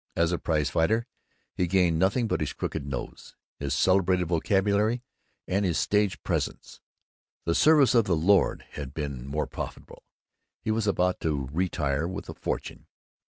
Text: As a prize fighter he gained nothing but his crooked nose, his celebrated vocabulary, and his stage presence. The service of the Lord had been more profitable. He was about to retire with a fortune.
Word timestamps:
As 0.15 0.31
a 0.31 0.39
prize 0.39 0.71
fighter 0.71 1.05
he 1.53 1.67
gained 1.67 1.99
nothing 1.99 2.27
but 2.27 2.39
his 2.39 2.53
crooked 2.53 2.87
nose, 2.87 3.35
his 3.59 3.75
celebrated 3.75 4.29
vocabulary, 4.29 5.03
and 5.47 5.63
his 5.63 5.77
stage 5.77 6.23
presence. 6.23 6.81
The 7.45 7.53
service 7.53 7.93
of 7.93 8.05
the 8.05 8.15
Lord 8.17 8.65
had 8.71 8.95
been 8.95 9.27
more 9.27 9.45
profitable. 9.45 10.01
He 10.59 10.71
was 10.71 10.87
about 10.87 11.19
to 11.19 11.47
retire 11.51 12.07
with 12.07 12.27
a 12.29 12.33
fortune. 12.33 12.87